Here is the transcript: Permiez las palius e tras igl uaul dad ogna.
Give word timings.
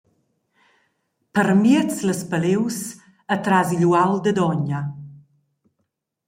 Permiez 1.37 1.93
las 2.07 2.21
palius 2.31 2.77
e 3.33 3.35
tras 3.43 3.69
igl 3.75 3.85
uaul 3.91 4.17
dad 4.25 4.39
ogna. 4.49 4.81